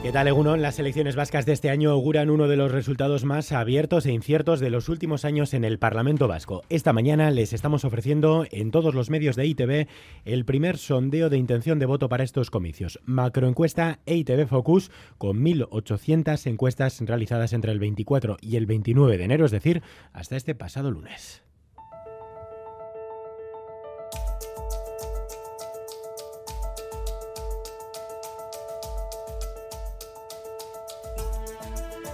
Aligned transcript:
¿Qué 0.00 0.12
tal, 0.12 0.28
Egunon? 0.28 0.62
Las 0.62 0.78
elecciones 0.78 1.16
vascas 1.16 1.44
de 1.44 1.52
este 1.52 1.70
año 1.70 1.90
auguran 1.90 2.30
uno 2.30 2.46
de 2.46 2.56
los 2.56 2.70
resultados 2.70 3.24
más 3.24 3.50
abiertos 3.50 4.06
e 4.06 4.12
inciertos 4.12 4.60
de 4.60 4.70
los 4.70 4.88
últimos 4.88 5.24
años 5.24 5.54
en 5.54 5.64
el 5.64 5.80
Parlamento 5.80 6.28
vasco. 6.28 6.62
Esta 6.68 6.92
mañana 6.92 7.32
les 7.32 7.52
estamos 7.52 7.84
ofreciendo 7.84 8.46
en 8.52 8.70
todos 8.70 8.94
los 8.94 9.10
medios 9.10 9.34
de 9.34 9.46
ITV 9.46 9.88
el 10.24 10.44
primer 10.44 10.78
sondeo 10.78 11.30
de 11.30 11.36
intención 11.36 11.80
de 11.80 11.86
voto 11.86 12.08
para 12.08 12.22
estos 12.22 12.48
comicios. 12.48 13.00
Macroencuesta 13.06 13.98
ITV 14.06 14.46
Focus 14.46 14.92
con 15.18 15.44
1.800 15.44 16.46
encuestas 16.46 17.00
realizadas 17.00 17.52
entre 17.52 17.72
el 17.72 17.80
24 17.80 18.36
y 18.40 18.54
el 18.54 18.66
29 18.66 19.18
de 19.18 19.24
enero, 19.24 19.46
es 19.46 19.50
decir, 19.50 19.82
hasta 20.12 20.36
este 20.36 20.54
pasado 20.54 20.92
lunes. 20.92 21.47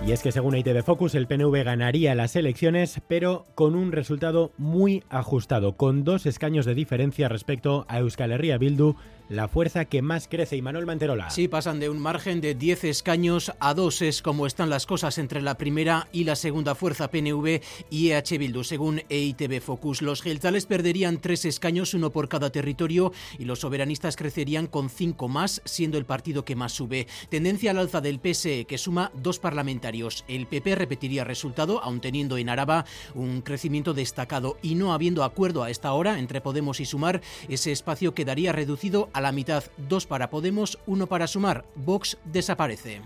Y 0.07 0.13
es 0.13 0.23
que 0.23 0.33
según 0.33 0.55
ITV 0.55 0.83
Focus, 0.83 1.15
el 1.15 1.27
PNV 1.27 1.65
ganaría 1.65 2.15
las 2.15 2.37
elecciones, 2.37 3.01
pero 3.09 3.47
con 3.55 3.75
un 3.75 3.91
resultado 3.91 4.53
muy 4.59 5.03
ajustado, 5.09 5.79
con 5.79 6.05
dos 6.05 6.27
escaños 6.27 6.67
de 6.67 6.75
diferencia 6.75 7.31
respecto 7.31 7.87
a 7.89 8.01
Euskal 8.01 8.33
Herria 8.33 8.59
Bildu, 8.59 8.97
la 9.31 9.49
fuerza 9.49 9.87
que 9.87 10.03
más 10.03 10.29
crece. 10.29 10.57
Y 10.59 10.63
Manuel 10.63 10.85
Manterola. 10.85 11.31
Sí, 11.31 11.49
pasan 11.49 11.81
de 11.81 11.89
un 11.89 11.99
margen 11.99 12.43
de 12.43 12.55
10 12.55 12.85
escaños 12.85 13.51
a 13.59 13.73
dos. 13.73 14.03
Es 14.03 14.21
como 14.21 14.47
están 14.47 14.69
las 14.69 14.85
cosas 14.85 15.17
entre 15.17 15.41
la 15.41 15.57
primera 15.57 16.07
y 16.13 16.25
la 16.25 16.37
segunda 16.37 16.75
fuerza 16.75 17.11
PNV 17.11 17.63
y 17.89 18.11
EH 18.11 18.37
Bildu, 18.37 18.63
según 18.63 19.01
EITB 19.09 19.63
Focus. 19.63 20.03
Los 20.03 20.21
geltales 20.21 20.67
perderían 20.67 21.23
tres 21.23 21.47
escaños, 21.47 21.95
uno 21.95 22.11
por 22.11 22.29
cada 22.29 22.51
territorio, 22.51 23.11
y 23.39 23.47
los 23.47 23.61
soberanistas 23.61 24.17
crecerían 24.17 24.67
con 24.67 24.91
cinco 24.91 25.29
más, 25.29 25.63
siendo 25.65 25.97
el 25.97 26.05
partido 26.05 26.45
que 26.45 26.57
más 26.57 26.73
sube. 26.73 27.07
Tendencia 27.31 27.71
al 27.71 27.79
alza 27.79 28.03
del 28.03 28.21
PSE, 28.21 28.67
que 28.67 28.77
suma 28.77 29.11
dos 29.15 29.39
parlamentarios 29.39 29.94
el 30.29 30.47
PP 30.47 30.75
repetiría 30.75 31.25
resultado, 31.25 31.81
aun 31.83 32.01
teniendo 32.01 32.37
en 32.37 32.49
Araba 32.49 32.85
un 33.15 33.43
crecimiento 33.43 33.95
destacado 33.95 34.59
y 34.63 34.75
no 34.75 34.93
habiendo 34.93 35.25
acuerdo 35.25 35.63
a 35.63 35.71
esta 35.71 35.93
hora 35.93 36.19
entre 36.19 36.41
Podemos 36.41 36.81
y 36.81 36.85
Sumar, 36.85 37.21
ese 37.49 37.73
espacio 37.73 38.15
quedaría 38.15 38.53
reducido 38.53 39.09
a 39.13 39.21
la 39.21 39.33
mitad, 39.33 39.65
dos 39.77 40.07
para 40.07 40.31
Podemos, 40.31 40.79
uno 40.87 41.07
para 41.07 41.27
Sumar. 41.27 41.65
Vox 41.77 42.19
desaparece. 42.25 43.01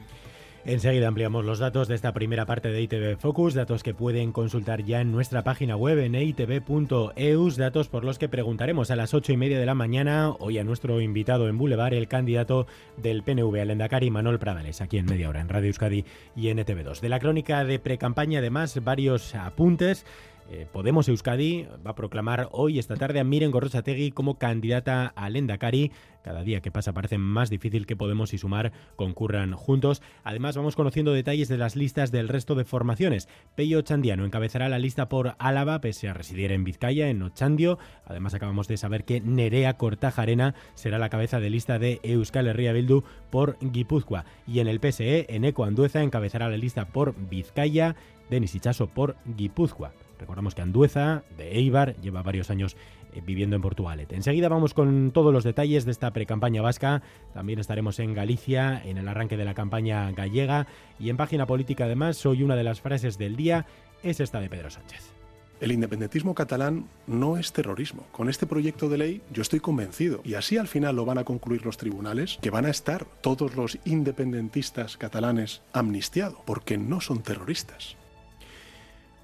Enseguida 0.64 1.09
ampliamos 1.09 1.45
los 1.45 1.61
datos 1.61 1.89
de 1.89 1.95
esta 1.95 2.12
primera 2.12 2.45
parte 2.45 2.70
de 2.70 2.83
ITV 2.83 3.17
Focus, 3.17 3.55
datos 3.55 3.83
que 3.83 3.95
pueden 3.95 4.33
consultar 4.33 4.83
ya 4.83 5.00
en 5.00 5.12
nuestra 5.12 5.42
página 5.42 5.77
web 5.77 5.98
en 5.98 6.15
itv.eus, 6.15 7.56
datos 7.56 7.89
por 7.89 8.05
los 8.05 8.19
que 8.19 8.28
preguntaremos 8.28 8.91
a 8.91 8.97
las 8.97 9.15
ocho 9.15 9.33
y 9.33 9.37
media 9.37 9.59
de 9.59 9.67
la 9.67 9.75
mañana 9.75 10.31
hoy 10.39 10.59
a 10.59 10.65
nuestro 10.65 11.00
invitado 11.00 11.48
en 11.48 11.59
Boulevard, 11.59 11.95
el 11.95 12.09
candidato 12.09 12.67
del 12.97 13.23
PNV 13.23 13.61
al 13.61 13.70
Endacari, 13.70 14.11
Manuel 14.11 14.39
Pradales, 14.39 14.81
aquí 14.81 14.98
en 14.98 15.06
media 15.06 15.28
hora 15.28 15.41
en 15.41 15.48
Radio 15.48 15.69
Euskadi 15.69 16.05
y 16.37 16.48
en 16.48 16.59
ETV2. 16.59 17.00
De 17.00 17.09
la 17.09 17.20
crónica 17.20 17.65
de 17.65 17.78
precampaña, 17.78 18.41
además, 18.41 18.83
varios 18.83 19.34
apuntes. 19.34 20.05
Eh, 20.51 20.67
Podemos 20.73 21.09
Euskadi 21.09 21.67
va 21.87 21.91
a 21.91 21.95
proclamar 21.95 22.49
hoy, 22.53 22.79
esta 22.79 22.97
tarde, 22.97 23.21
a 23.21 23.25
Miren 23.25 23.51
Gorrochategui 23.51 24.13
como 24.13 24.39
candidata 24.39 25.07
al 25.07 25.37
Endacari. 25.37 25.93
Cada 26.23 26.43
día 26.43 26.61
que 26.61 26.71
pasa 26.71 26.95
parece 26.95 27.19
más 27.19 27.51
difícil 27.51 27.87
que 27.87 27.97
Podemos 27.97 28.33
y 28.33 28.39
Sumar 28.39 28.73
concurran 28.97 29.53
juntos. 29.53 30.03
Además, 30.25 30.57
vamos 30.57 30.75
conociendo 30.75 31.13
detalles 31.13 31.49
de 31.49 31.59
las 31.59 31.77
listas 31.77 32.11
del 32.13 32.29
resto 32.29 32.55
de 32.55 32.65
formaciones. 32.65 33.29
Peyo 33.57 33.83
Chandiano 33.83 34.25
encabezará 34.25 34.69
la 34.69 34.79
lista 34.79 35.09
por 35.09 35.37
Álava, 35.39 35.81
pese 35.81 36.09
a 36.09 36.15
residir 36.15 36.51
en 36.53 36.65
Vizcaya, 36.65 37.09
en 37.09 37.23
Ochandio. 37.23 37.79
Además, 38.07 38.33
acabamos 38.33 38.69
de 38.69 38.79
saber 38.79 39.05
que 39.05 39.21
Nerea 39.21 39.77
Cortajarena 39.77 40.55
será 40.75 40.99
la 40.99 41.11
cabeza 41.11 41.41
de 41.41 41.51
lista 41.51 41.78
de 41.78 42.01
Euskal 42.03 42.47
Herria 42.47 42.72
Bildu 42.72 43.05
por 43.31 43.59
Guipúzcoa. 43.61 44.25
Y 44.47 44.61
en 44.61 44.69
el 44.69 44.81
PSE, 44.81 45.27
Eneco 45.28 45.65
Andueza 45.65 46.03
encabezará 46.03 46.49
la 46.49 46.56
lista 46.56 46.87
por 46.87 47.15
Vizcaya, 47.28 47.97
Denis 48.31 48.55
Ichaso 48.55 48.87
por 48.87 49.17
Guipúzcoa. 49.37 49.93
Recordamos 50.19 50.55
que 50.55 50.62
Andueza, 50.62 51.23
de 51.37 51.59
Eibar, 51.59 51.97
lleva 52.01 52.23
varios 52.23 52.51
años 52.51 52.77
eh, 53.12 53.23
viviendo 53.25 53.56
en 53.56 53.62
Portugalete. 53.62 54.17
Enseguida 54.17 54.49
vamos 54.49 54.75
con 54.75 55.11
todos 55.12 55.33
los 55.33 55.45
detalles 55.45 55.84
de 55.84 55.93
esta 55.93 56.12
precampaña 56.12 56.62
vasca. 56.62 57.03
También 57.34 57.59
estaremos 57.59 57.99
en 57.99 58.15
Galicia, 58.15 58.83
en 58.84 58.99
el 58.99 59.09
arranque 59.09 59.37
de 59.37 59.45
la 59.45 59.55
campaña 59.55 60.11
gallega. 60.12 60.67
Y 60.99 61.11
en 61.11 61.17
página 61.17 61.47
política, 61.47 61.84
además, 61.84 62.25
hoy 62.27 62.43
una 62.43 62.57
de 62.57 62.65
las 62.65 62.81
frases 62.81 63.19
del 63.19 63.37
día 63.37 63.67
es 64.03 64.21
esta 64.21 64.41
de 64.41 64.51
Pedro 64.51 64.71
Sánchez. 64.71 65.19
El 65.61 65.73
independentismo 65.73 66.37
catalán 66.37 66.87
no 67.09 67.37
es 67.37 67.53
terrorismo. 67.53 68.07
Con 68.12 68.28
este 68.28 68.47
proyecto 68.47 68.89
de 68.89 68.99
ley 68.99 69.23
yo 69.33 69.43
estoy 69.43 69.59
convencido, 69.59 70.21
y 70.25 70.34
así 70.34 70.57
al 70.57 70.69
final 70.69 70.95
lo 70.95 71.05
van 71.05 71.19
a 71.19 71.25
concluir 71.25 71.65
los 71.65 71.77
tribunales, 71.77 72.39
que 72.41 72.51
van 72.51 72.65
a 72.65 72.71
estar 72.71 73.07
todos 73.23 73.57
los 73.57 73.77
independentistas 73.84 74.97
catalanes 74.97 75.62
amnistiados, 75.73 76.39
porque 76.45 76.78
no 76.78 77.01
son 77.01 77.23
terroristas. 77.23 77.97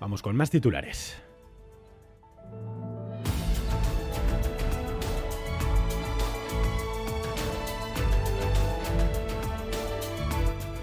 Vamos 0.05 0.21
con 0.21 0.37
más 0.37 0.51
titulares. 0.51 1.17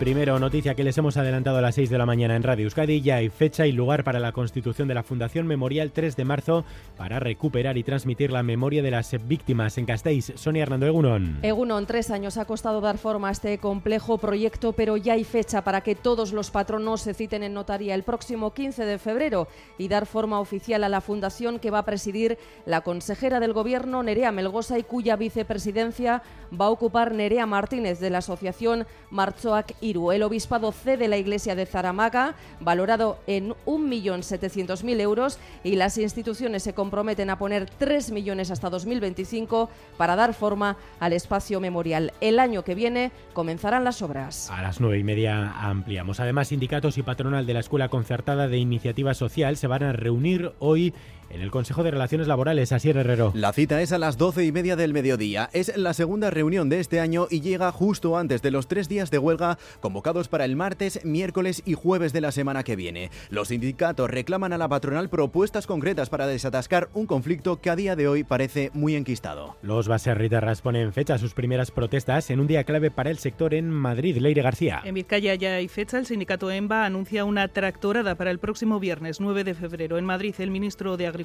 Primero, 0.01 0.39
noticia 0.39 0.73
que 0.73 0.83
les 0.83 0.97
hemos 0.97 1.15
adelantado 1.15 1.59
a 1.59 1.61
las 1.61 1.75
6 1.75 1.91
de 1.91 1.99
la 1.99 2.07
mañana 2.07 2.35
en 2.35 2.41
Radio 2.41 2.63
Euskadi. 2.63 3.01
Ya 3.01 3.17
hay 3.17 3.29
fecha 3.29 3.67
y 3.67 3.71
lugar 3.71 4.03
para 4.03 4.19
la 4.19 4.31
constitución 4.31 4.87
de 4.87 4.95
la 4.95 5.03
Fundación 5.03 5.45
Memorial 5.45 5.91
3 5.91 6.15
de 6.15 6.25
marzo 6.25 6.65
para 6.97 7.19
recuperar 7.19 7.77
y 7.77 7.83
transmitir 7.83 8.31
la 8.31 8.41
memoria 8.41 8.81
de 8.81 8.89
las 8.89 9.15
víctimas 9.27 9.77
en 9.77 9.85
Castell. 9.85 10.23
Sonia 10.23 10.63
Hernando 10.63 10.87
Egunon. 10.87 11.37
Egunon, 11.43 11.85
tres 11.85 12.09
años 12.09 12.37
ha 12.37 12.45
costado 12.45 12.81
dar 12.81 12.97
forma 12.97 13.29
a 13.29 13.31
este 13.31 13.59
complejo 13.59 14.17
proyecto, 14.17 14.71
pero 14.71 14.97
ya 14.97 15.13
hay 15.13 15.23
fecha 15.23 15.63
para 15.63 15.81
que 15.81 15.93
todos 15.93 16.33
los 16.33 16.49
patronos 16.49 17.01
se 17.01 17.13
citen 17.13 17.43
en 17.43 17.53
notaría 17.53 17.93
el 17.93 18.01
próximo 18.01 18.55
15 18.55 18.85
de 18.85 18.97
febrero 18.97 19.47
y 19.77 19.87
dar 19.87 20.07
forma 20.07 20.39
oficial 20.39 20.83
a 20.83 20.89
la 20.89 21.01
fundación 21.01 21.59
que 21.59 21.69
va 21.69 21.77
a 21.77 21.85
presidir 21.85 22.39
la 22.65 22.81
consejera 22.81 23.39
del 23.39 23.53
Gobierno, 23.53 24.01
Nerea 24.01 24.31
Melgosa, 24.31 24.79
y 24.79 24.83
cuya 24.83 25.15
vicepresidencia 25.15 26.23
va 26.59 26.65
a 26.65 26.71
ocupar 26.71 27.13
Nerea 27.13 27.45
Martínez 27.45 27.99
de 27.99 28.09
la 28.09 28.17
Asociación 28.17 28.87
Marchoac 29.11 29.75
y 29.79 29.90
el 30.11 30.23
obispado 30.23 30.71
cede 30.71 31.07
la 31.07 31.17
iglesia 31.17 31.55
de 31.55 31.65
Zaramaga, 31.65 32.35
valorado 32.59 33.19
en 33.27 33.53
1.700.000 33.65 34.99
euros, 34.99 35.39
y 35.63 35.75
las 35.75 35.97
instituciones 35.97 36.63
se 36.63 36.73
comprometen 36.73 37.29
a 37.29 37.37
poner 37.37 37.69
3 37.69 38.11
millones 38.11 38.51
hasta 38.51 38.69
2025 38.69 39.69
para 39.97 40.15
dar 40.15 40.33
forma 40.33 40.77
al 40.99 41.13
espacio 41.13 41.59
memorial. 41.59 42.13
El 42.21 42.39
año 42.39 42.63
que 42.63 42.75
viene 42.75 43.11
comenzarán 43.33 43.83
las 43.83 44.01
obras. 44.01 44.49
A 44.49 44.61
las 44.61 44.79
nueve 44.79 44.99
y 44.99 45.03
media 45.03 45.51
ampliamos. 45.51 46.19
Además, 46.19 46.49
sindicatos 46.49 46.97
y 46.97 47.03
patronal 47.03 47.45
de 47.45 47.53
la 47.53 47.59
Escuela 47.59 47.89
Concertada 47.89 48.47
de 48.47 48.57
Iniciativa 48.57 49.13
Social 49.13 49.57
se 49.57 49.67
van 49.67 49.83
a 49.83 49.93
reunir 49.93 50.53
hoy 50.59 50.93
en 51.33 51.41
el 51.41 51.51
Consejo 51.51 51.83
de 51.83 51.91
Relaciones 51.91 52.27
Laborales. 52.27 52.71
Asier 52.71 52.97
Herrero. 52.97 53.31
La 53.35 53.53
cita 53.53 53.81
es 53.81 53.91
a 53.91 53.97
las 53.97 54.17
doce 54.17 54.45
y 54.45 54.51
media 54.51 54.75
del 54.75 54.93
mediodía. 54.93 55.49
Es 55.53 55.75
la 55.77 55.93
segunda 55.93 56.29
reunión 56.29 56.69
de 56.69 56.79
este 56.79 56.99
año 56.99 57.27
y 57.29 57.41
llega 57.41 57.71
justo 57.71 58.17
antes 58.17 58.41
de 58.41 58.51
los 58.51 58.67
tres 58.67 58.89
días 58.89 59.11
de 59.11 59.17
huelga 59.17 59.57
convocados 59.79 60.27
para 60.27 60.45
el 60.45 60.55
martes, 60.55 61.03
miércoles 61.05 61.63
y 61.65 61.73
jueves 61.73 62.13
de 62.13 62.21
la 62.21 62.31
semana 62.31 62.63
que 62.63 62.75
viene. 62.75 63.11
Los 63.29 63.49
sindicatos 63.49 64.09
reclaman 64.09 64.53
a 64.53 64.57
la 64.57 64.67
patronal 64.67 65.09
propuestas 65.09 65.67
concretas 65.67 66.09
para 66.09 66.27
desatascar 66.27 66.89
un 66.93 67.05
conflicto 67.05 67.61
que 67.61 67.69
a 67.69 67.75
día 67.75 67.95
de 67.95 68.07
hoy 68.07 68.23
parece 68.23 68.71
muy 68.73 68.95
enquistado. 68.95 69.55
Los 69.61 69.87
baserritarras 69.87 70.61
ponen 70.61 70.93
fecha 70.93 71.15
a 71.15 71.19
sus 71.19 71.33
primeras 71.33 71.71
protestas 71.71 72.29
en 72.29 72.39
un 72.39 72.47
día 72.47 72.63
clave 72.63 72.91
para 72.91 73.09
el 73.09 73.17
sector 73.17 73.53
en 73.53 73.69
Madrid. 73.69 74.17
Leire 74.17 74.41
García. 74.41 74.81
En 74.83 74.95
Vizcaya 74.95 75.35
ya 75.35 75.55
hay 75.55 75.67
fecha. 75.67 75.97
El 75.97 76.05
sindicato 76.05 76.51
EMBA 76.51 76.85
anuncia 76.85 77.25
una 77.25 77.47
tractorada 77.47 78.15
para 78.15 78.31
el 78.31 78.39
próximo 78.39 78.79
viernes 78.79 79.19
9 79.19 79.43
de 79.43 79.53
febrero. 79.53 79.97
En 79.97 80.05
Madrid, 80.05 80.35
el 80.39 80.51
ministro 80.51 80.97
de 80.97 81.07
Agricultura 81.07 81.20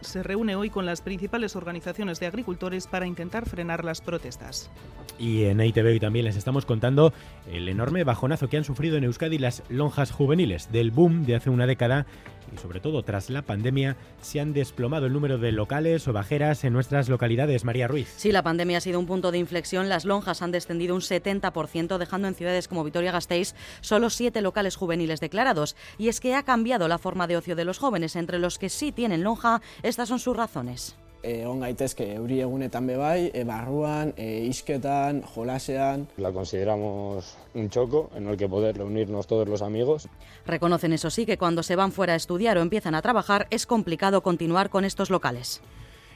Se 0.00 0.22
reúne 0.22 0.56
hoy 0.56 0.70
con 0.70 0.86
las 0.86 1.00
principales 1.00 1.56
organizaciones 1.56 2.20
de 2.20 2.26
agricultores 2.26 2.86
para 2.86 3.06
intentar 3.06 3.48
frenar 3.48 3.84
las 3.84 4.00
protestas. 4.00 4.70
Y 5.18 5.44
en 5.44 5.60
ITV 5.60 5.86
hoy 5.86 6.00
también 6.00 6.24
les 6.24 6.36
estamos 6.36 6.66
contando 6.66 7.12
el 7.50 7.68
enorme 7.68 8.04
bajonazo 8.04 8.48
que 8.48 8.56
han 8.56 8.64
sufrido 8.64 8.96
en 8.96 9.04
Euskadi 9.04 9.38
las 9.38 9.62
lonjas 9.68 10.10
juveniles 10.10 10.70
del 10.72 10.90
boom 10.90 11.24
de 11.24 11.36
hace 11.36 11.50
una 11.50 11.66
década 11.66 12.06
y 12.52 12.58
sobre 12.58 12.80
todo 12.80 13.02
tras 13.02 13.30
la 13.30 13.42
pandemia 13.42 13.96
se 14.20 14.40
han 14.40 14.52
desplomado 14.52 15.06
el 15.06 15.12
número 15.12 15.38
de 15.38 15.52
locales 15.52 16.06
o 16.08 16.12
bajeras 16.12 16.64
en 16.64 16.72
nuestras 16.72 17.08
localidades. 17.08 17.64
María 17.64 17.88
Ruiz. 17.88 18.12
Sí, 18.16 18.32
la 18.32 18.42
pandemia 18.42 18.78
ha 18.78 18.80
sido 18.80 18.98
un 18.98 19.06
punto 19.06 19.32
de 19.32 19.38
inflexión. 19.38 19.88
Las 19.88 20.04
lonjas 20.04 20.42
han 20.42 20.52
descendido 20.52 20.94
un 20.94 21.00
70%, 21.00 21.98
dejando 21.98 22.28
en 22.28 22.34
ciudades 22.34 22.68
como 22.68 22.84
Vitoria-Gasteiz 22.84 23.54
solo 23.80 24.10
siete 24.10 24.40
locales 24.42 24.76
juveniles 24.76 25.20
declarados. 25.20 25.76
Y 25.98 26.08
es 26.08 26.20
que 26.20 26.34
ha 26.34 26.42
cambiado 26.42 26.88
la 26.88 26.98
forma 26.98 27.26
de 27.26 27.36
ocio 27.36 27.56
de 27.56 27.64
los 27.64 27.78
jóvenes, 27.78 28.16
entre 28.16 28.38
los 28.38 28.58
que 28.58 28.68
sí 28.68 28.92
tienen 28.92 29.22
lonja, 29.22 29.60
estas 29.82 30.08
son 30.08 30.18
sus 30.18 30.36
razones. 30.36 30.96
Egon 31.22 31.60
gaitezke 31.60 32.14
euri 32.14 32.40
egunetan 32.40 32.86
bebai, 32.86 33.30
e, 33.34 33.44
barruan, 33.44 34.12
e, 34.16 34.44
isketan, 34.46 35.22
jolasean. 35.22 36.08
La 36.16 36.32
consideramos 36.32 37.36
un 37.54 37.70
choco 37.70 38.10
en 38.14 38.28
el 38.28 38.36
que 38.36 38.48
poder 38.48 38.76
reunirnos 38.76 39.26
todos 39.26 39.48
los 39.48 39.62
amigos. 39.62 40.08
Reconocen 40.46 40.92
eso 40.92 41.10
sí 41.10 41.26
que 41.26 41.38
cuando 41.38 41.62
se 41.62 41.76
van 41.76 41.92
fuera 41.92 42.12
a 42.12 42.16
estudiar 42.16 42.58
o 42.58 42.62
empiezan 42.62 42.94
a 42.94 43.02
trabajar 43.02 43.46
es 43.50 43.66
complicado 43.66 44.22
continuar 44.22 44.70
con 44.70 44.84
estos 44.84 45.10
locales. 45.10 45.62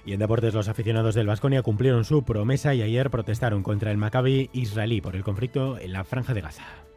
Y 0.05 0.15
en 0.15 0.21
deportes 0.21 0.55
los 0.55 0.69
aficionados 0.69 1.15
del 1.15 1.27
Vasconia 1.27 1.63
cumplieron 1.63 2.05
su 2.05 2.23
promesa 2.23 2.75
y 2.75 2.83
ayer 2.83 3.11
protestaron 3.11 3.63
contra 3.63 3.91
el 3.91 3.99
Maccabi 3.99 4.49
israelí 4.53 5.01
por 5.01 5.15
el 5.15 5.25
conflicto 5.25 5.79
en 5.79 5.93
la 5.93 6.05
franja 6.05 6.33
de 6.33 6.41
Gaza. 6.41 6.90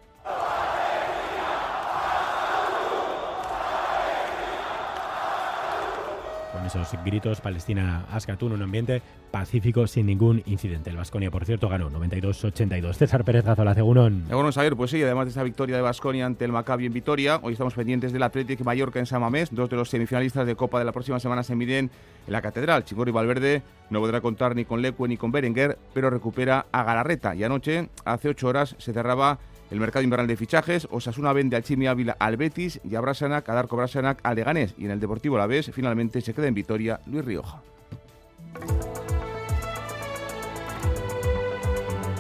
Con 6.54 6.68
esos 6.68 6.88
gritos, 7.04 7.42
Palestina 7.42 8.06
Ascatún, 8.12 8.52
un 8.52 8.62
ambiente 8.62 9.02
pacífico 9.32 9.88
sin 9.88 10.06
ningún 10.06 10.44
incidente. 10.46 10.92
El 10.92 10.98
Vasconia, 10.98 11.32
por 11.32 11.46
cierto, 11.46 11.68
ganó 11.68 11.90
92-82. 11.90 12.94
César 12.94 13.24
Pérez 13.24 13.44
Gazola, 13.44 13.74
Segurón. 13.74 14.26
Según 14.28 14.54
saber, 14.54 14.76
pues 14.76 14.92
sí, 14.92 15.02
además 15.02 15.26
de 15.26 15.32
esa 15.32 15.42
victoria 15.42 15.76
de 15.76 15.82
Vasconia 15.82 16.28
ante 16.28 16.46
el 16.46 16.52
Maccabi 16.52 16.86
en 16.86 16.94
Vitoria, 16.94 17.40
hoy 17.42 17.54
estamos 17.54 17.74
pendientes 17.74 18.14
del 18.14 18.22
Atlético 18.22 18.64
Mallorca 18.64 19.00
en 19.00 19.08
Samamés. 19.08 19.50
Dos 19.52 19.68
de 19.68 19.78
los 19.78 19.90
semifinalistas 19.90 20.46
de 20.46 20.56
Copa 20.56 20.78
de 20.78 20.86
la 20.86 20.92
próxima 20.92 21.20
semana 21.20 21.42
se 21.42 21.56
miden 21.56 21.90
en 22.28 22.32
la 22.32 22.44
Catedral. 22.44 22.86
Chingori 22.86 23.12
Valverde 23.12 23.64
no 23.90 24.00
podrá 24.00 24.22
contar 24.22 24.56
ni 24.56 24.64
con 24.64 24.84
Leque 24.84 25.08
ni 25.08 25.18
con 25.18 25.32
Berenguer, 25.32 25.80
pero 25.96 26.12
recupera 26.12 26.68
a 26.72 26.84
Galarreta. 26.84 27.34
Y 27.34 27.44
anoche, 27.44 27.90
hace 28.06 28.30
ocho 28.30 28.48
horas, 28.48 28.76
se 28.78 28.94
cerraba 28.94 29.40
el 29.74 29.80
mercado 29.80 30.04
invernal 30.04 30.28
de 30.28 30.38
fichajes, 30.38 30.88
Osasuna 30.92 31.34
vende 31.34 31.56
al 31.56 31.64
Chimi 31.64 31.88
Ávila 31.88 32.16
al 32.20 32.38
Betis 32.38 32.80
y 32.84 32.94
a 32.94 33.02
Brasanac, 33.02 33.50
a 33.50 33.56
Darko 33.56 33.76
Brasanac 33.76 34.20
al 34.22 34.36
Leganés. 34.36 34.76
Y 34.78 34.86
en 34.86 34.92
el 34.92 35.00
Deportivo 35.00 35.36
La 35.36 35.48
Vez, 35.48 35.72
finalmente 35.74 36.22
se 36.22 36.32
queda 36.32 36.46
en 36.46 36.54
Vitoria 36.54 37.00
Luis 37.08 37.26
Rioja. 37.26 37.60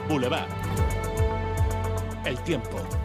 Boulevard. 0.09 0.49
El 2.25 2.39
tiempo. 2.39 3.02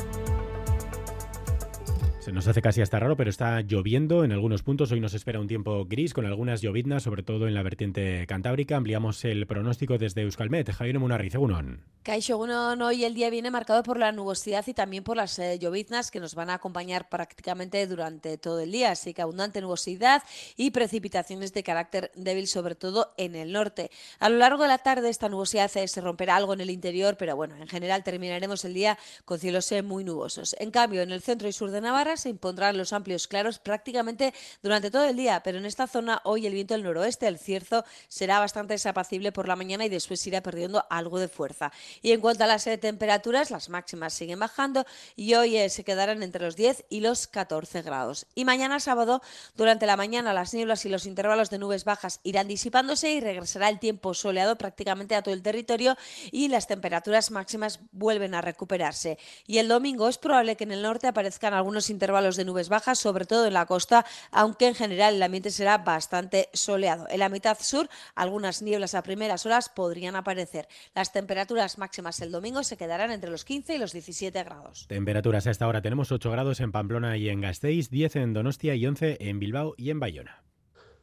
Se 2.21 2.33
nos 2.33 2.49
hace 2.49 2.61
casi 2.61 2.83
hasta 2.83 2.99
raro, 2.99 3.17
pero 3.17 3.31
está 3.31 3.61
lloviendo 3.61 4.25
en 4.25 4.33
algunos 4.33 4.65
puntos. 4.65 4.91
Hoy 4.91 4.99
nos 4.99 5.15
espera 5.15 5.39
un 5.39 5.47
tiempo 5.47 5.85
gris 5.85 6.13
con 6.13 6.27
algunas 6.27 6.61
lloviznas, 6.61 7.05
sobre 7.05 7.23
todo 7.23 7.47
en 7.47 7.55
la 7.55 7.63
vertiente 7.63 8.27
cantábrica. 8.27 8.77
Ampliamos 8.77 9.25
el 9.25 9.47
pronóstico 9.47 9.99
desde 9.99 10.23
Euskalmet. 10.23 10.73
Javier 10.73 10.99
Munarriz, 10.99 11.37
Egunon. 11.37 11.85
Caixo 12.03 12.39
hoy 12.39 13.05
el 13.05 13.15
día 13.15 13.31
viene 13.31 13.51
marcado 13.51 13.83
por 13.83 13.99
la 13.99 14.11
nubosidad 14.13 14.67
y 14.67 14.75
también 14.75 15.05
por 15.05 15.17
las 15.17 15.39
eh, 15.39 15.59
lloviznas 15.59 16.11
que 16.11 16.21
nos 16.21 16.35
van 16.35 16.51
a 16.51 16.55
acompañar 16.55 17.09
prácticamente 17.09 17.87
durante 17.87 18.37
todo 18.37 18.61
el 18.61 18.73
día. 18.73 18.91
Así 18.91 19.15
que 19.15 19.23
abundante 19.23 19.61
nubosidad 19.61 20.23
y 20.57 20.73
precipitaciones 20.73 21.53
de 21.53 21.63
carácter 21.63 22.11
débil, 22.17 22.49
sobre 22.49 22.75
todo 22.75 23.13
en 23.17 23.37
el 23.37 23.53
norte. 23.53 23.91
A 24.19 24.29
lo 24.29 24.39
largo 24.39 24.63
de 24.63 24.69
la 24.69 24.79
tarde 24.79 25.09
esta 25.09 25.29
nubosidad 25.29 25.71
eh, 25.77 25.87
se 25.87 26.01
romperá 26.01 26.37
algo 26.37 26.53
en 26.53 26.63
el 26.63 26.71
interior, 26.71 27.17
pero 27.17 27.37
bueno, 27.37 27.55
en 27.57 27.69
general 27.69 28.03
terminaremos 28.03 28.65
el 28.65 28.75
día 28.75 28.99
con 29.25 29.39
cielos 29.39 29.71
eh, 29.71 29.83
muy 29.83 30.03
nubosos. 30.03 30.57
En 30.59 30.73
cambio, 30.73 31.03
en 31.03 31.13
el 31.13 31.23
centro 31.23 31.47
y 31.47 31.53
sur 31.53 31.71
de 31.71 31.81
Navarra 31.81 32.17
se 32.19 32.29
impondrán 32.29 32.77
los 32.77 32.93
amplios 32.93 33.29
claros 33.29 33.59
prácticamente 33.59 34.35
durante 34.63 34.91
todo 34.91 35.05
el 35.05 35.17
día, 35.17 35.43
pero 35.43 35.59
en 35.59 35.67
esta 35.67 35.87
zona 35.87 36.21
hoy 36.25 36.47
el 36.47 36.53
viento 36.53 36.75
del 36.75 36.83
noroeste, 36.83 37.27
el 37.27 37.39
cierzo, 37.39 37.85
será 38.09 38.41
bastante 38.41 38.75
desapacible 38.75 39.33
por 39.33 39.49
la 39.49 39.57
mañana 39.57 39.85
y 39.85 39.89
después 39.89 40.27
irá 40.27 40.43
perdiendo 40.43 40.85
algo 40.91 41.19
de 41.19 41.29
fuerza. 41.29 41.73
Y 42.03 42.13
en 42.13 42.21
cuanto 42.21 42.45
a 42.45 42.47
las 42.47 42.67
eh, 42.67 42.79
temperaturas, 42.79 43.51
las 43.51 43.69
máximas 43.69 44.13
siguen 44.15 44.39
bajando 44.39 44.85
y 45.17 45.35
hoy 45.35 45.57
eh, 45.57 45.69
se 45.71 45.85
quedarán 45.85 46.23
entre 46.23 46.45
los 46.45 46.57
10 46.57 46.85
y 46.89 47.01
los 47.01 47.27
14 47.27 47.83
grados. 47.83 48.27
Y 48.35 48.45
mañana 48.45 48.81
sábado, 48.81 49.23
durante 49.57 49.87
la 49.87 49.97
mañana, 49.97 50.33
las 50.33 50.55
nieblas 50.55 50.85
y 50.85 50.89
los 50.89 51.07
intervalos 51.07 51.51
de 51.51 51.59
nubes 51.59 51.85
bajas 51.85 52.21
irán 52.23 52.49
disipándose 52.49 53.13
y 53.13 53.21
regresará 53.21 53.69
el 53.69 53.79
tiempo 53.79 54.15
soleado 54.15 54.57
prácticamente 54.57 55.15
a 55.15 55.23
todo 55.23 55.35
el 55.35 55.43
territorio 55.43 55.97
y 56.31 56.49
las 56.49 56.67
temperaturas 56.67 57.31
máximas 57.31 57.81
vuelven 57.93 58.35
a 58.35 58.41
recuperarse. 58.41 59.19
Y 59.47 59.59
el 59.59 59.69
domingo 59.69 60.09
es 60.09 60.19
probable 60.19 60.57
que 60.57 60.65
en 60.65 60.73
el 60.73 60.83
norte 60.83 61.07
aparezcan 61.07 61.55
algunos 61.55 61.91
intervalos 61.91 61.98
intervalos 61.99 62.37
de 62.37 62.45
nubes 62.45 62.69
bajas, 62.69 63.01
sobre 63.01 63.25
todo 63.25 63.47
en 63.47 63.55
la 63.55 63.67
costa, 63.67 64.07
aunque 64.31 64.69
en 64.69 64.77
general 64.77 65.17
el 65.17 65.23
ambiente 65.23 65.51
será 65.51 65.79
bastante 65.79 66.49
soleado. 66.53 67.07
En 67.11 67.19
la 67.19 67.29
mitad 67.29 67.59
sur, 67.61 67.89
algunas 68.15 68.63
nieblas 68.63 68.95
a 68.95 69.03
primeras 69.03 69.45
horas 69.47 69.69
podrían 69.69 70.15
aparecer. 70.15 70.69
Las 70.95 71.13
temperaturas 71.13 71.77
máximas 71.77 72.21
el 72.21 72.31
domingo 72.31 72.63
se 72.63 72.77
quedarán 72.77 73.11
entre 73.11 73.31
los 73.31 73.45
15 73.45 73.75
y 73.75 73.79
los 73.79 73.93
17 73.93 74.45
grados. 74.45 74.87
Temperaturas 74.87 75.49
a 75.49 75.51
esta 75.51 75.67
hora 75.67 75.83
tenemos 75.83 76.13
8 76.13 76.31
grados 76.31 76.61
en 76.61 76.71
Pamplona 76.71 77.17
y 77.17 77.29
en 77.31 77.41
Gasteiz, 77.41 77.91
10 77.91 78.15
en 78.15 78.33
Donostia 78.33 78.77
y 78.77 78.87
11 78.87 79.19
en 79.21 79.41
Bilbao 79.41 79.75
y 79.77 79.91
en 79.91 79.99
Bayona. 79.99 80.45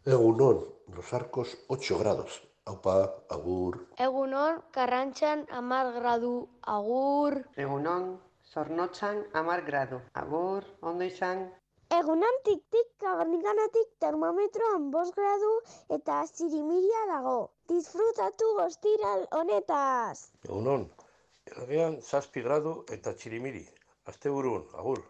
Egunon, 0.05 0.65
los 0.95 1.13
arcos 1.13 1.57
8 1.67 1.99
grados. 1.99 2.41
Aupa, 2.65 3.25
agur. 3.29 3.89
Egunon, 3.97 4.63
Carranchan, 4.71 5.45
amar 5.51 5.93
gradu, 5.93 6.49
agur. 6.63 7.45
Egunon, 7.55 8.21
Zornotzan 8.53 9.23
amar 9.33 9.61
gradu. 9.67 10.01
Agur, 10.13 10.63
ondo 10.81 11.03
izan. 11.03 11.45
Egunan 11.95 12.37
tik-tik 12.45 12.87
kagarnikanatik 13.01 13.91
termometroan 14.01 14.89
bos 14.91 15.09
gradu 15.17 15.51
eta 15.97 16.21
zirimiria 16.25 17.03
dago. 17.11 17.37
Disfrutatu 17.69 18.51
gostiral 18.59 19.27
honetaz. 19.39 20.31
Egunon, 20.47 20.87
errean 21.51 21.99
zazpi 22.01 22.41
gradu 22.41 22.77
eta 22.97 23.13
txirimiri. 23.13 23.65
Azte 24.05 24.29
burun, 24.29 24.65
agur. 24.73 25.03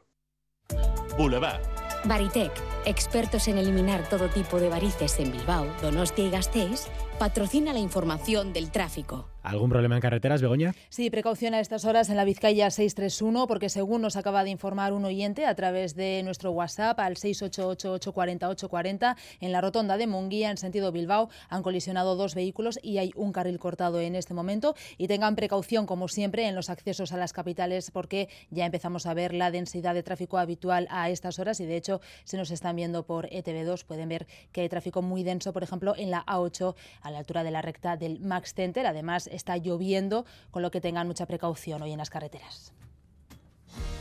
Boulevard. 1.17 1.63
Baritec, 2.05 2.51
expertos 2.85 3.47
en 3.47 3.57
eliminar 3.57 4.07
todo 4.09 4.29
tipo 4.29 4.59
de 4.59 4.69
varices 4.69 5.19
en 5.19 5.31
Bilbao, 5.31 5.65
Donostia 5.81 6.25
y 6.25 6.29
Gasteiz, 6.29 6.87
patrocina 7.17 7.73
la 7.73 7.79
información 7.79 8.53
del 8.53 8.71
tráfico. 8.71 9.25
¿Algún 9.45 9.69
problema 9.69 9.94
en 9.94 10.01
carreteras, 10.01 10.42
Begoña? 10.42 10.74
Sí, 10.89 11.12
precaución 11.12 11.53
a 11.53 11.59
estas 11.59 11.86
horas 11.86 12.09
en 12.09 12.15
la 12.15 12.25
Vizcaya 12.25 12.71
631, 12.71 13.45
porque 13.45 13.69
según 13.69 14.01
nos 14.01 14.15
acaba 14.15 14.44
de 14.44 14.50
informar 14.50 14.92
un 14.92 15.06
oyente 15.06 15.45
a 15.45 15.53
través 15.53 15.95
de 15.95 16.24
nuestro 16.24 16.50
WhatsApp 16.50 17.00
al 17.00 17.15
688-840-840, 17.15 19.15
en 19.42 19.51
la 19.51 19.62
rotonda 19.62 19.97
de 19.97 20.07
Munguía, 20.07 20.50
en 20.50 20.57
sentido 20.57 20.92
Bilbao, 20.92 21.30
han 21.47 21.62
colisionado 21.62 22.15
dos 22.15 22.33
vehículos 22.33 22.80
y 22.81 22.97
hay 22.97 23.12
un 23.15 23.31
carril 23.31 23.59
cortado 23.59 24.01
en 24.01 24.15
este 24.15 24.33
momento. 24.33 24.74
Y 24.97 25.07
tengan 25.07 25.36
precaución, 25.36 25.86
como 25.86 26.07
siempre, 26.07 26.47
en 26.47 26.56
los 26.56 26.71
accesos 26.71 27.12
a 27.12 27.18
las 27.18 27.31
capitales, 27.31 27.92
porque 27.92 28.30
ya 28.50 28.65
empezamos 28.65 29.06
a 29.06 29.13
ver 29.13 29.31
la 29.31 29.51
densidad 29.51 29.94
de 29.94 30.01
tráfico 30.01 30.39
habitual 30.39 30.88
a 30.89 31.12
estas 31.12 31.38
horas 31.38 31.59
y, 31.59 31.68
de 31.68 31.77
hecho, 31.77 32.01
se 32.24 32.38
nos 32.38 32.50
están 32.50 32.75
viendo 32.75 33.06
por 33.06 33.30
ETV2. 33.30 33.86
Pueden 33.86 34.09
ver 34.09 34.25
que 34.51 34.62
hay 34.62 34.69
tráfico 34.69 35.03
muy 35.03 35.21
denso, 35.21 35.53
por 35.53 35.62
ejemplo, 35.62 35.94
en 35.95 36.09
la 36.09 36.25
A8, 36.25 36.74
a 37.03 37.12
la 37.12 37.19
altura 37.19 37.44
de 37.44 37.51
la 37.51 37.62
recta 37.62 37.95
del 37.95 38.19
Max 38.21 38.56
Center. 38.56 38.88
Además, 38.88 39.30
está 39.35 39.57
lloviendo, 39.57 40.25
con 40.51 40.61
lo 40.61 40.71
que 40.71 40.81
tengan 40.81 41.07
mucha 41.07 41.25
precaución 41.25 41.81
hoy 41.81 41.91
en 41.91 41.97
las 41.97 42.09
carreteras. 42.09 42.73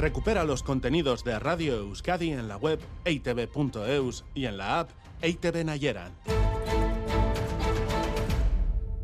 Recupera 0.00 0.44
los 0.44 0.62
contenidos 0.62 1.24
de 1.24 1.38
Radio 1.38 1.74
Euskadi 1.74 2.30
en 2.30 2.48
la 2.48 2.56
web 2.56 2.80
eitv.eus 3.04 4.24
y 4.34 4.46
en 4.46 4.56
la 4.56 4.80
app 4.80 4.90
EITV 5.20 5.62
Nayeran. 5.62 6.14